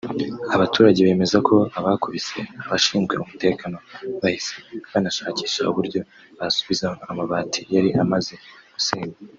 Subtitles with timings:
[0.55, 3.77] Abaturage bemeza ko abakubise abashinzwe umutekano
[4.21, 4.55] bahise
[4.91, 5.99] banashakisha uburyo
[6.37, 8.33] basubizaho amabati yari amaze
[8.75, 9.17] gusenywa